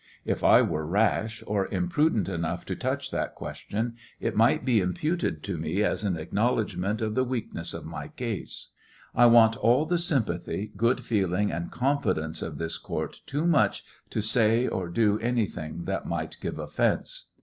If 0.25 0.43
I 0.43 0.63
were 0.63 0.83
rash 0.87 1.43
or 1.45 1.67
imprudent 1.67 2.27
enough 2.27 2.65
to 2.65 2.75
touch 2.75 3.11
that 3.11 3.35
question 3.35 3.97
it 4.19 4.35
might 4.35 4.65
be 4.65 4.81
imputed 4.81 5.43
to 5.43 5.59
me 5.59 5.83
as 5.83 6.03
an 6.03 6.17
acknowledgment 6.17 7.03
of 7.03 7.13
the 7.13 7.23
weakness 7.23 7.71
of 7.75 7.85
my 7.85 8.07
case. 8.07 8.69
I 9.13 9.27
want 9.27 9.55
all 9.57 9.85
the 9.85 9.99
sympathy, 9.99 10.71
good 10.75 11.01
feeling 11.01 11.51
and 11.51 11.71
confi 11.71 12.15
dence 12.15 12.41
of 12.41 12.57
this 12.57 12.79
court 12.79 13.21
too 13.27 13.45
much 13.45 13.85
to 14.09 14.21
say 14.23 14.67
or 14.67 14.89
do 14.89 15.19
anything 15.19 15.83
that 15.85 16.07
might 16.07 16.35
give 16.41 16.57
offence. 16.57 17.25